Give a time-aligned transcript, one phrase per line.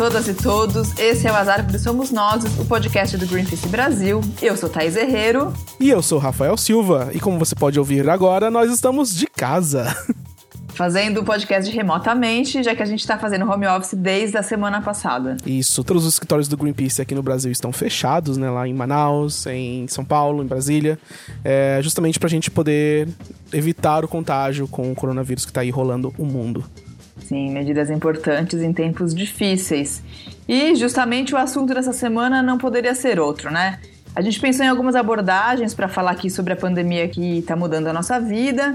[0.00, 4.22] Todas e todos, esse é o Azar porque Somos Nós, o podcast do Greenpeace Brasil.
[4.40, 5.52] Eu sou Thaís Herrero.
[5.78, 9.94] E eu sou Rafael Silva, e como você pode ouvir agora, nós estamos de casa.
[10.72, 14.80] Fazendo o podcast remotamente, já que a gente está fazendo home office desde a semana
[14.80, 15.36] passada.
[15.44, 18.48] Isso, todos os escritórios do Greenpeace aqui no Brasil estão fechados, né?
[18.48, 20.98] Lá em Manaus, em São Paulo, em Brasília.
[21.44, 23.06] É, justamente para a gente poder
[23.52, 26.64] evitar o contágio com o coronavírus que está aí rolando o mundo.
[27.30, 30.02] Sim, medidas importantes em tempos difíceis.
[30.48, 33.78] E justamente o assunto dessa semana não poderia ser outro, né?
[34.16, 37.86] A gente pensou em algumas abordagens para falar aqui sobre a pandemia que está mudando
[37.86, 38.74] a nossa vida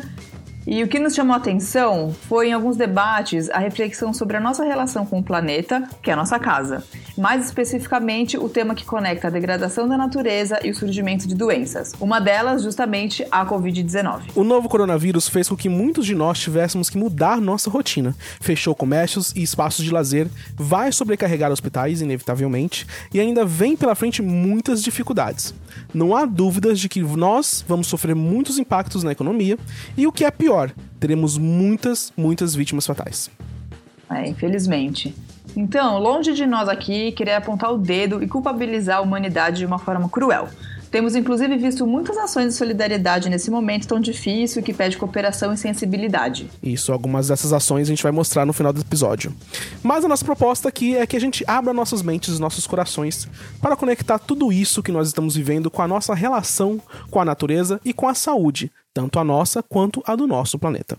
[0.67, 4.39] e o que nos chamou a atenção foi, em alguns debates, a reflexão sobre a
[4.39, 6.83] nossa relação com o planeta, que é a nossa casa.
[7.15, 11.93] Mais especificamente, o tema que conecta a degradação da natureza e o surgimento de doenças.
[11.99, 14.31] Uma delas, justamente, a Covid-19.
[14.35, 18.15] O novo coronavírus fez com que muitos de nós tivéssemos que mudar nossa rotina.
[18.41, 24.21] Fechou comércios e espaços de lazer, vai sobrecarregar hospitais, inevitavelmente, e ainda vem pela frente
[24.21, 25.53] muitas dificuldades.
[25.93, 29.57] Não há dúvidas de que nós vamos sofrer muitos impactos na economia,
[29.95, 33.29] e o que é pior, pior, teremos muitas, muitas vítimas fatais.
[34.09, 35.13] É, infelizmente.
[35.55, 39.77] Então, longe de nós aqui querer apontar o dedo e culpabilizar a humanidade de uma
[39.77, 40.47] forma cruel.
[40.95, 45.57] Temos inclusive visto muitas ações de solidariedade nesse momento tão difícil que pede cooperação e
[45.57, 46.49] sensibilidade.
[46.63, 49.35] Isso, algumas dessas ações a gente vai mostrar no final do episódio.
[49.83, 53.27] Mas a nossa proposta aqui é que a gente abra nossas mentes, nossos corações,
[53.61, 57.77] para conectar tudo isso que nós estamos vivendo com a nossa relação com a natureza
[57.83, 60.97] e com a saúde, tanto a nossa quanto a do nosso planeta.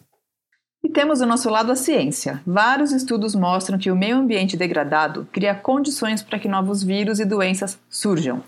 [0.85, 2.43] E temos do nosso lado a ciência.
[2.47, 7.25] Vários estudos mostram que o meio ambiente degradado cria condições para que novos vírus e
[7.25, 8.43] doenças surjam.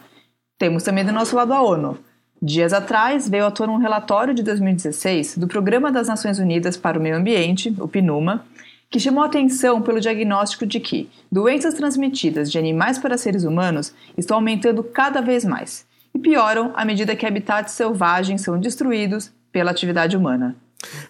[0.58, 1.96] Temos também do nosso lado a ONU.
[2.42, 6.98] Dias atrás veio à tona um relatório de 2016 do Programa das Nações Unidas para
[6.98, 8.44] o Meio Ambiente, o PNUMA,
[8.90, 14.36] que chamou atenção pelo diagnóstico de que doenças transmitidas de animais para seres humanos estão
[14.36, 20.16] aumentando cada vez mais e pioram à medida que habitats selvagens são destruídos pela atividade
[20.16, 20.56] humana.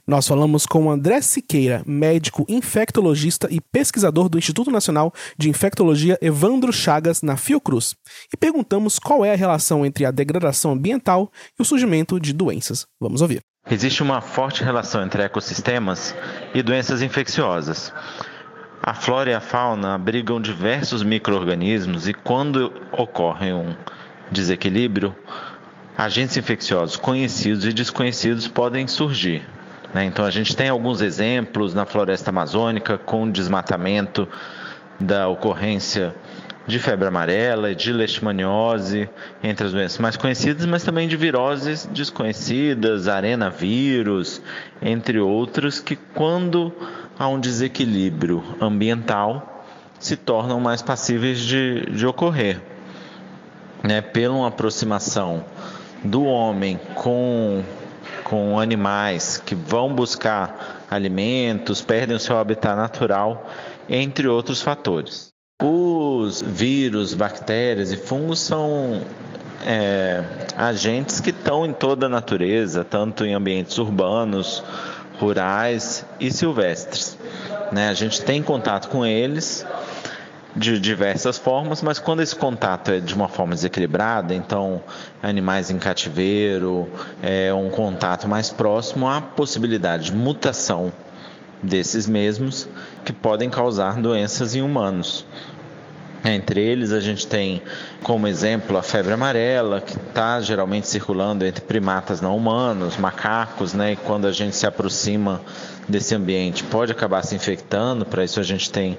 [0.06, 6.73] Nós falamos com André Siqueira, médico infectologista e pesquisador do Instituto Nacional de Infectologia Evandro
[6.73, 7.95] Chagas, na Fiocruz,
[8.33, 12.87] e perguntamos qual é a relação entre a degradação ambiental e o surgimento de doenças.
[13.01, 13.41] Vamos ouvir.
[13.71, 16.15] Existe uma forte relação entre ecossistemas
[16.55, 17.93] e doenças infecciosas.
[18.83, 23.77] A flora e a fauna abrigam diversos micro-organismos e, quando ocorre um
[24.31, 25.15] desequilíbrio,
[25.97, 29.58] agentes infecciosos conhecidos e desconhecidos podem surgir.
[29.94, 30.04] Né?
[30.04, 34.28] Então a gente tem alguns exemplos na floresta amazônica com desmatamento
[35.00, 36.15] da ocorrência
[36.69, 39.09] de febre amarela de leishmaniose,
[39.43, 44.43] entre as doenças mais conhecidas, mas também de viroses desconhecidas, arenavírus,
[44.82, 46.70] entre outros, que quando
[47.19, 49.65] há um desequilíbrio ambiental
[49.99, 52.60] se tornam mais passíveis de, de ocorrer.
[53.82, 54.03] Né?
[54.03, 55.43] Pela aproximação
[56.05, 57.65] do homem com
[58.28, 63.47] com animais que vão buscar alimentos, perdem o seu habitat natural,
[63.89, 65.28] entre outros fatores.
[65.62, 69.03] Os vírus, bactérias e fungos são
[69.67, 70.22] é,
[70.56, 74.62] agentes que estão em toda a natureza, tanto em ambientes urbanos,
[75.19, 77.19] rurais e silvestres.
[77.72, 77.88] Né?
[77.88, 79.67] A gente tem contato com eles
[80.59, 84.83] de diversas formas, mas quando esse contato é de uma forma desequilibrada, então
[85.23, 86.89] animais em cativeiro,
[87.23, 90.93] é um contato mais próximo, há possibilidade de mutação
[91.63, 92.69] desses mesmos
[93.05, 95.25] que podem causar doenças em humanos.
[96.25, 97.63] Entre eles, a gente tem
[98.03, 103.93] como exemplo a febre amarela, que está geralmente circulando entre primatas não humanos, macacos, né?
[103.93, 105.41] E quando a gente se aproxima
[105.88, 108.05] desse ambiente, pode acabar se infectando.
[108.05, 108.99] Para isso, a gente tem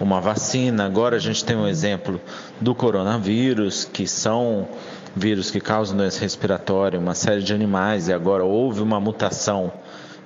[0.00, 0.86] uma vacina.
[0.86, 2.20] Agora a gente tem um exemplo
[2.60, 4.66] do coronavírus, que são
[5.14, 9.72] vírus que causam doença respiratória, uma série de animais, e agora houve uma mutação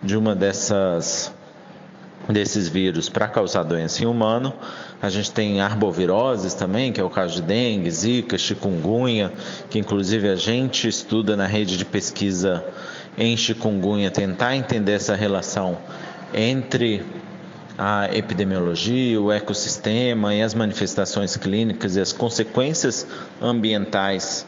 [0.02, 1.32] de uma dessas
[2.28, 4.54] desses vírus para causar doença em humano.
[5.02, 9.30] A gente tem arboviroses também, que é o caso de dengue, zika, chikungunya,
[9.68, 12.64] que inclusive a gente estuda na rede de pesquisa
[13.18, 15.76] em chikungunya, tentar entender essa relação
[16.32, 17.04] entre
[17.76, 23.06] a epidemiologia, o ecossistema e as manifestações clínicas e as consequências
[23.42, 24.46] ambientais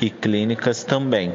[0.00, 1.32] e clínicas também.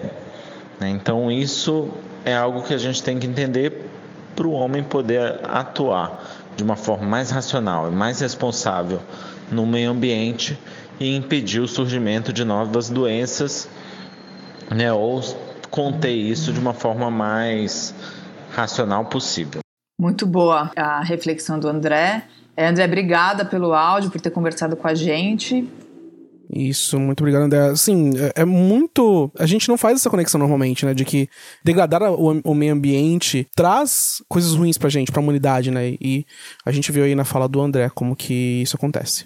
[0.79, 0.89] Né?
[0.89, 1.89] Então, isso
[2.25, 3.89] é algo que a gente tem que entender
[4.35, 6.23] para o homem poder atuar
[6.55, 8.99] de uma forma mais racional e mais responsável
[9.51, 10.57] no meio ambiente
[10.99, 13.67] e impedir o surgimento de novas doenças,
[14.69, 15.21] né, ou
[15.69, 17.93] conter isso de uma forma mais
[18.51, 19.61] racional possível.
[20.01, 22.23] Muito boa a reflexão do André.
[22.57, 25.69] É, André, obrigada pelo áudio, por ter conversado com a gente.
[26.51, 27.69] Isso, muito obrigado, André.
[27.69, 29.31] Assim, é, é, muito.
[29.37, 30.95] A gente não faz essa conexão normalmente, né?
[30.95, 31.29] De que
[31.63, 35.89] degradar o, o, meio ambiente traz coisas ruins pra gente, pra humanidade, né?
[36.01, 36.25] E
[36.65, 39.25] a gente viu aí na fala do André como que isso acontece.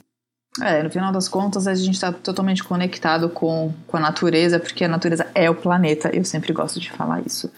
[0.61, 4.83] É, no final das contas, a gente está totalmente conectado com, com a natureza, porque
[4.83, 6.13] a natureza é o planeta.
[6.13, 7.49] Eu sempre gosto de falar isso.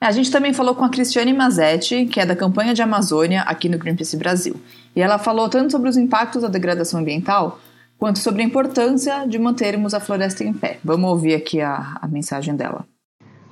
[0.00, 3.68] A gente também falou com a Cristiane Mazetti, que é da campanha de Amazônia aqui
[3.68, 4.54] no Greenpeace Brasil.
[4.94, 7.58] E ela falou tanto sobre os impactos da degradação ambiental,
[7.98, 10.78] quanto sobre a importância de mantermos a floresta em pé.
[10.84, 12.86] Vamos ouvir aqui a, a mensagem dela.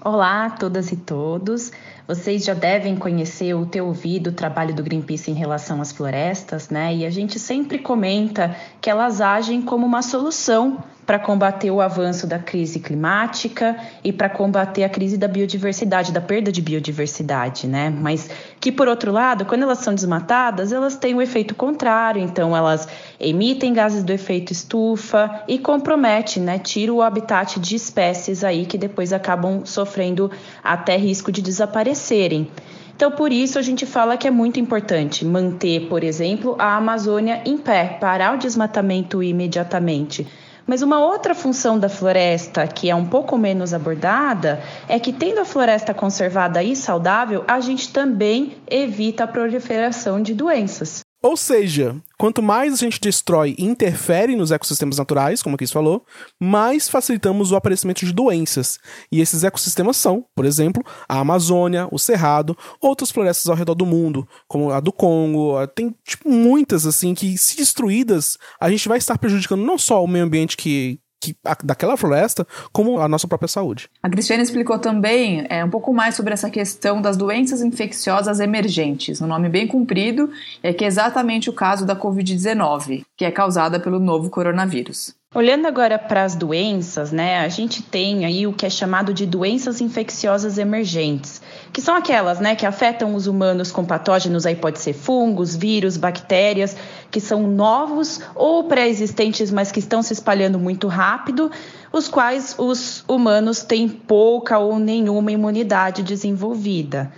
[0.00, 1.72] Olá a todas e todos.
[2.06, 6.70] Vocês já devem conhecer ou ter ouvido o trabalho do Greenpeace em relação às florestas,
[6.70, 6.94] né?
[6.94, 12.26] E a gente sempre comenta que elas agem como uma solução para combater o avanço
[12.26, 17.88] da crise climática e para combater a crise da biodiversidade, da perda de biodiversidade, né?
[17.88, 18.28] Mas
[18.60, 22.88] que por outro lado, quando elas são desmatadas, elas têm o efeito contrário, então elas
[23.20, 26.58] emitem gases do efeito estufa e comprometem, né?
[26.58, 30.28] Tira o habitat de espécies aí que depois acabam sofrendo
[30.64, 32.50] até risco de desaparecerem.
[32.96, 37.42] Então, por isso, a gente fala que é muito importante manter, por exemplo, a Amazônia
[37.44, 40.26] em pé, parar o desmatamento imediatamente
[40.66, 45.40] mas uma outra função da floresta, que é um pouco menos abordada, é que tendo
[45.40, 51.05] a floresta conservada e saudável, a gente também evita a proliferação de doenças.
[51.26, 55.72] Ou seja, quanto mais a gente destrói e interfere nos ecossistemas naturais, como a Cris
[55.72, 56.06] falou,
[56.40, 58.78] mais facilitamos o aparecimento de doenças.
[59.10, 63.84] E esses ecossistemas são, por exemplo, a Amazônia, o Cerrado, outras florestas ao redor do
[63.84, 65.54] mundo, como a do Congo.
[65.74, 70.06] Tem tipo, muitas assim que, se destruídas, a gente vai estar prejudicando não só o
[70.06, 73.88] meio ambiente que, que, a, daquela floresta, como a nossa própria saúde.
[74.02, 79.20] A Cristiane explicou também é, um pouco mais sobre essa questão das doenças infecciosas emergentes,
[79.20, 80.30] um nome bem comprido,
[80.62, 85.15] é que é exatamente o caso da Covid-19, que é causada pelo novo coronavírus.
[85.36, 89.26] Olhando agora para as doenças, né, a gente tem aí o que é chamado de
[89.26, 91.42] doenças infecciosas emergentes,
[91.74, 95.98] que são aquelas, né, que afetam os humanos com patógenos, aí pode ser fungos, vírus,
[95.98, 96.74] bactérias,
[97.10, 101.50] que são novos ou pré-existentes, mas que estão se espalhando muito rápido,
[101.92, 107.12] os quais os humanos têm pouca ou nenhuma imunidade desenvolvida.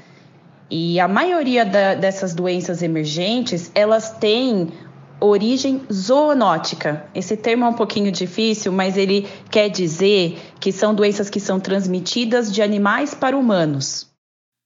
[0.69, 4.73] E a maioria da, dessas doenças emergentes, elas têm
[5.21, 7.07] origem zoonótica.
[7.15, 11.59] Esse termo é um pouquinho difícil, mas ele quer dizer que são doenças que são
[11.59, 14.07] transmitidas de animais para humanos.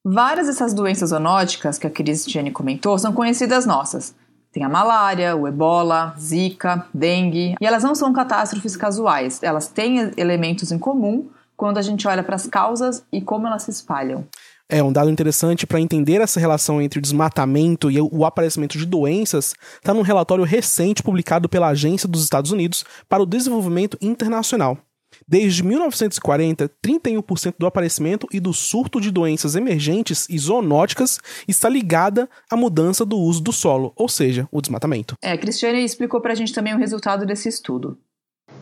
[0.04, 4.14] Várias dessas doenças zoonóticas que a Cristiane comentou são conhecidas nossas.
[4.52, 10.10] Tem a malária, o ebola, zika, dengue, e elas não são catástrofes casuais, elas têm
[10.16, 14.26] elementos em comum quando a gente olha para as causas e como elas se espalham.
[14.68, 18.86] É um dado interessante para entender essa relação entre o desmatamento e o aparecimento de
[18.86, 24.78] doenças, está num relatório recente publicado pela Agência dos Estados Unidos para o Desenvolvimento Internacional.
[25.26, 32.28] Desde 1940, 31% do aparecimento e do surto de doenças emergentes e zoonóticas está ligada
[32.50, 35.16] à mudança do uso do solo, ou seja, o desmatamento.
[35.22, 37.98] É, a Cristiane explicou para a gente também o resultado desse estudo.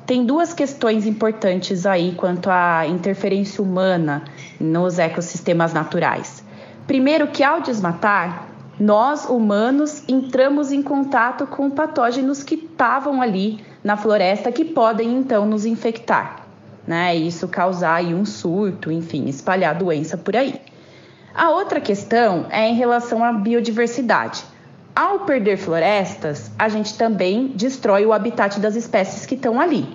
[0.07, 4.25] Tem duas questões importantes aí quanto à interferência humana
[4.61, 6.45] nos ecossistemas naturais.
[6.87, 8.47] Primeiro, que ao desmatar,
[8.79, 15.47] nós humanos entramos em contato com patógenos que estavam ali na floresta que podem então
[15.47, 16.47] nos infectar,
[16.87, 17.15] né?
[17.15, 20.61] Isso causar aí um surto, enfim, espalhar doença por aí.
[21.35, 24.43] A outra questão é em relação à biodiversidade.
[24.95, 29.89] Ao perder florestas, a gente também destrói o habitat das espécies que estão ali.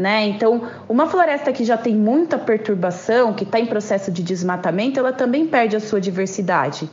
[0.00, 0.28] Né?
[0.28, 5.12] Então, uma floresta que já tem muita perturbação, que está em processo de desmatamento, ela
[5.12, 6.88] também perde a sua diversidade.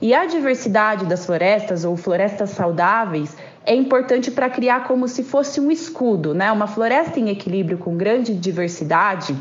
[0.00, 5.60] E a diversidade das florestas, ou florestas saudáveis, é importante para criar como se fosse
[5.60, 6.34] um escudo.
[6.34, 6.52] Né?
[6.52, 9.34] Uma floresta em equilíbrio com grande diversidade,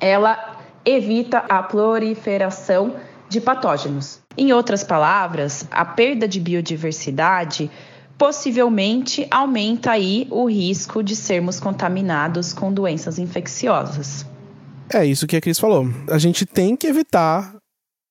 [0.00, 2.94] ela evita a proliferação
[3.28, 4.20] de patógenos.
[4.36, 7.68] Em outras palavras, a perda de biodiversidade
[8.18, 14.26] possivelmente aumenta aí o risco de sermos contaminados com doenças infecciosas.
[14.92, 15.86] É isso que a Cris falou.
[16.10, 17.54] A gente tem que evitar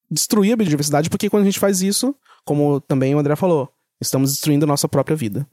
[0.10, 3.70] destruir a biodiversidade, porque quando a gente faz isso, como também o André falou,
[4.02, 5.46] estamos destruindo a nossa própria vida.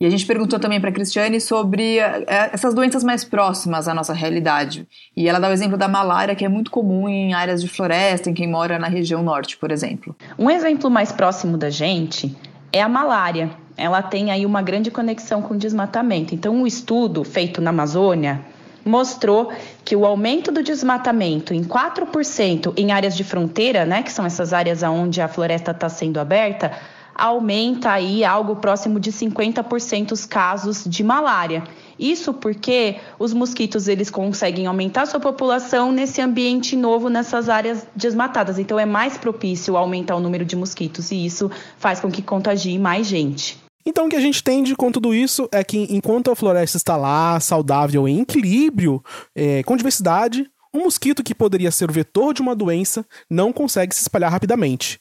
[0.00, 3.92] E a gente perguntou também para a Cristiane sobre é, essas doenças mais próximas à
[3.92, 4.88] nossa realidade.
[5.14, 8.30] E ela dá o exemplo da malária, que é muito comum em áreas de floresta,
[8.30, 10.16] em quem mora na região norte, por exemplo.
[10.38, 12.34] Um exemplo mais próximo da gente
[12.72, 13.50] é a malária.
[13.80, 16.34] Ela tem aí uma grande conexão com o desmatamento.
[16.34, 18.40] Então, um estudo feito na Amazônia
[18.84, 19.52] mostrou
[19.84, 24.52] que o aumento do desmatamento em 4% em áreas de fronteira, né, que são essas
[24.52, 26.72] áreas onde a floresta está sendo aberta,
[27.14, 31.62] aumenta aí algo próximo de 50% os casos de malária.
[31.98, 38.58] Isso porque os mosquitos eles conseguem aumentar sua população nesse ambiente novo, nessas áreas desmatadas.
[38.58, 42.78] Então é mais propício aumentar o número de mosquitos e isso faz com que contagie
[42.78, 43.69] mais gente.
[43.84, 46.96] Então, o que a gente entende com tudo isso é que enquanto a floresta está
[46.96, 49.02] lá, saudável, em equilíbrio,
[49.34, 53.94] é, com diversidade, um mosquito que poderia ser o vetor de uma doença não consegue
[53.94, 55.00] se espalhar rapidamente.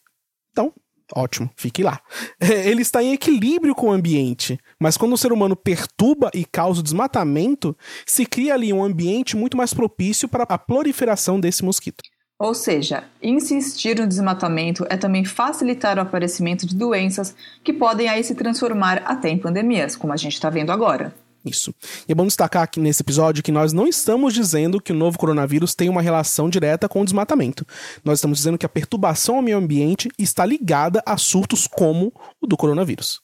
[0.51, 0.73] Então,
[1.13, 1.99] ótimo, fique lá.
[2.41, 6.45] É, ele está em equilíbrio com o ambiente, mas quando o ser humano perturba e
[6.45, 11.63] causa o desmatamento, se cria ali um ambiente muito mais propício para a proliferação desse
[11.65, 12.01] mosquito.
[12.41, 18.23] Ou seja, insistir no desmatamento é também facilitar o aparecimento de doenças que podem aí
[18.23, 21.13] se transformar até em pandemias, como a gente está vendo agora.
[21.45, 21.75] Isso.
[22.07, 25.17] E é bom destacar aqui nesse episódio que nós não estamos dizendo que o novo
[25.17, 27.67] coronavírus tem uma relação direta com o desmatamento.
[28.05, 32.47] Nós estamos dizendo que a perturbação ao meio ambiente está ligada a surtos como o
[32.47, 33.19] do coronavírus.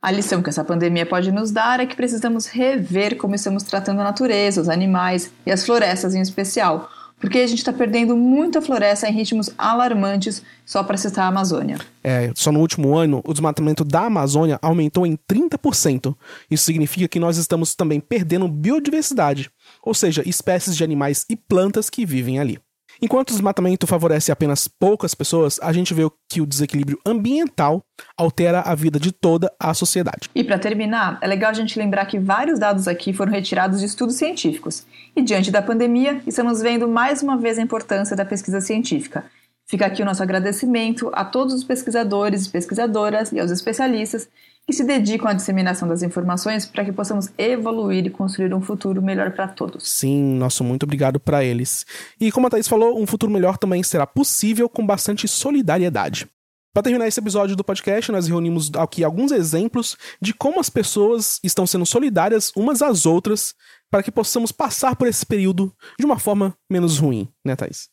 [0.00, 4.00] A lição que essa pandemia pode nos dar é que precisamos rever como estamos tratando
[4.00, 6.90] a natureza, os animais e as florestas em especial
[7.22, 11.78] porque a gente está perdendo muita floresta em ritmos alarmantes, só para citar a Amazônia.
[12.02, 16.16] É, só no último ano, o desmatamento da Amazônia aumentou em 30%.
[16.50, 21.88] Isso significa que nós estamos também perdendo biodiversidade, ou seja, espécies de animais e plantas
[21.88, 22.58] que vivem ali.
[23.00, 27.82] Enquanto o desmatamento favorece apenas poucas pessoas, a gente vê que o desequilíbrio ambiental
[28.16, 30.28] altera a vida de toda a sociedade.
[30.34, 33.86] E para terminar, é legal a gente lembrar que vários dados aqui foram retirados de
[33.86, 34.86] estudos científicos.
[35.14, 39.24] E diante da pandemia, estamos vendo mais uma vez a importância da pesquisa científica.
[39.66, 44.28] Fica aqui o nosso agradecimento a todos os pesquisadores e pesquisadoras e aos especialistas
[44.66, 49.02] que se dedicam à disseminação das informações para que possamos evoluir e construir um futuro
[49.02, 49.88] melhor para todos.
[49.88, 51.84] Sim, nosso muito obrigado para eles.
[52.20, 56.28] E como a Thaís falou, um futuro melhor também será possível com bastante solidariedade.
[56.72, 61.38] Para terminar esse episódio do podcast, nós reunimos aqui alguns exemplos de como as pessoas
[61.44, 63.54] estão sendo solidárias umas às outras
[63.90, 67.91] para que possamos passar por esse período de uma forma menos ruim, né, Thaís?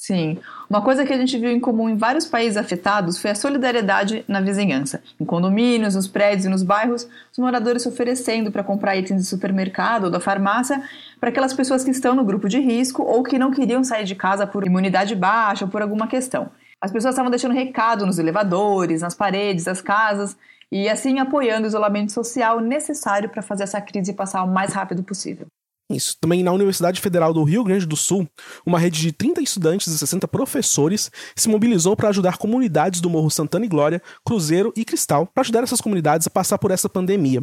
[0.00, 0.38] Sim.
[0.68, 4.24] Uma coisa que a gente viu em comum em vários países afetados foi a solidariedade
[4.26, 5.02] na vizinhança.
[5.20, 9.28] Em condomínios, nos prédios e nos bairros, os moradores se oferecendo para comprar itens de
[9.28, 10.82] supermercado ou da farmácia
[11.20, 14.14] para aquelas pessoas que estão no grupo de risco ou que não queriam sair de
[14.14, 16.50] casa por imunidade baixa ou por alguma questão.
[16.80, 20.34] As pessoas estavam deixando recado nos elevadores, nas paredes das casas
[20.72, 25.02] e assim apoiando o isolamento social necessário para fazer essa crise passar o mais rápido
[25.02, 25.46] possível.
[25.90, 26.16] Isso.
[26.20, 28.28] Também na Universidade Federal do Rio Grande do Sul,
[28.64, 33.28] uma rede de 30 estudantes e 60 professores se mobilizou para ajudar comunidades do Morro
[33.28, 37.42] Santana e Glória, Cruzeiro e Cristal, para ajudar essas comunidades a passar por essa pandemia.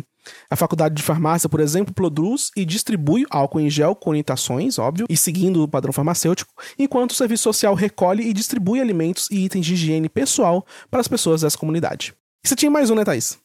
[0.50, 5.06] A Faculdade de Farmácia, por exemplo, produz e distribui álcool em gel com orientações, óbvio,
[5.10, 9.66] e seguindo o padrão farmacêutico, enquanto o Serviço Social recolhe e distribui alimentos e itens
[9.66, 12.14] de higiene pessoal para as pessoas dessa comunidade.
[12.44, 13.38] E você tinha mais um, né, Thaís?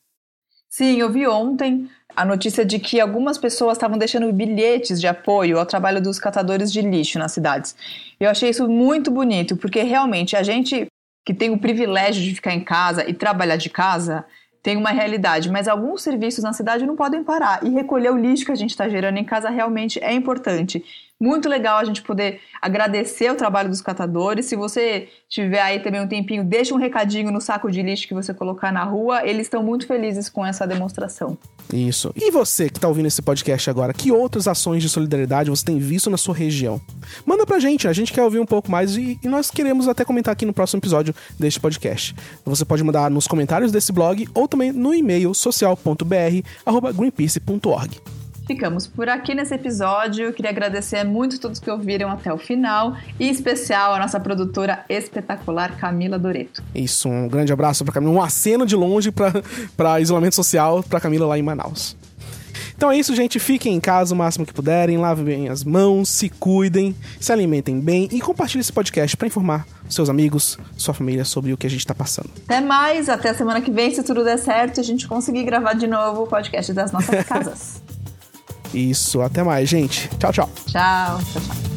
[0.69, 5.59] Sim, eu vi ontem a notícia de que algumas pessoas estavam deixando bilhetes de apoio
[5.59, 7.75] ao trabalho dos catadores de lixo nas cidades.
[8.21, 10.87] Eu achei isso muito bonito, porque realmente a gente
[11.25, 14.25] que tem o privilégio de ficar em casa e trabalhar de casa
[14.62, 18.45] tem uma realidade, mas alguns serviços na cidade não podem parar e recolher o lixo
[18.45, 20.85] que a gente está gerando em casa realmente é importante.
[21.23, 24.47] Muito legal a gente poder agradecer o trabalho dos catadores.
[24.47, 28.14] Se você tiver aí também um tempinho, deixa um recadinho no saco de lixo que
[28.14, 29.25] você colocar na rua.
[29.25, 31.38] Eles estão muito felizes com essa demonstração.
[31.73, 32.12] Isso.
[32.17, 35.79] E você que está ouvindo esse podcast agora, que outras ações de solidariedade você tem
[35.79, 36.81] visto na sua região?
[37.25, 40.05] Manda pra gente, a gente quer ouvir um pouco mais e, e nós queremos até
[40.05, 42.17] comentar aqui no próximo episódio deste podcast.
[42.45, 48.22] Você pode mandar nos comentários desse blog ou também no e-mail social.br@greenpeace.org.
[48.47, 50.33] Ficamos por aqui nesse episódio.
[50.33, 54.85] queria agradecer muito todos que ouviram até o final, e em especial a nossa produtora
[54.89, 56.63] espetacular, Camila Doreto.
[56.75, 59.13] Isso, um grande abraço para Camila, um aceno de longe
[59.77, 61.97] para isolamento social para Camila lá em Manaus.
[62.77, 63.39] Então é isso, gente.
[63.39, 67.79] Fiquem em casa o máximo que puderem, lavem bem as mãos, se cuidem, se alimentem
[67.79, 71.71] bem e compartilhem esse podcast para informar seus amigos, sua família sobre o que a
[71.71, 72.29] gente está passando.
[72.45, 75.75] Até mais, até a semana que vem, se tudo der certo, a gente conseguir gravar
[75.75, 77.82] de novo o podcast das nossas casas.
[78.75, 80.09] Isso, até mais, gente.
[80.19, 80.50] Tchau, tchau.
[80.67, 81.72] Tchau, tchau, tchau.